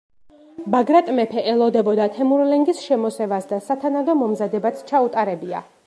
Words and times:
ბაგრატ 0.75 1.11
მეფე 1.19 1.43
ელოდებოდა 1.51 2.07
თემურლენგის 2.17 2.81
შემოსევას 2.87 3.49
და 3.53 3.61
სათანადო 3.69 4.21
მომზადებაც 4.25 4.85
ჩაუტარებია. 4.93 5.67